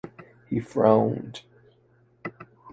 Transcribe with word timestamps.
He 0.47 0.59
frowned. 0.59 1.43